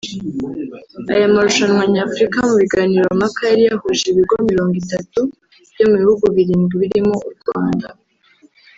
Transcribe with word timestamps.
Aya 1.13 1.27
marushanwa 1.33 1.83
Nyafurika 1.93 2.37
mu 2.47 2.53
biganirompaka 2.61 3.41
yari 3.51 3.63
yahuje 3.69 4.03
ibigo 4.09 4.35
mirongo 4.49 4.75
itatu 4.83 5.19
byo 5.71 5.85
mu 5.89 5.95
bihugu 6.01 6.25
birindwi 6.35 6.73
birimo 6.83 7.15
u 7.29 7.31
Rwanda 7.39 7.87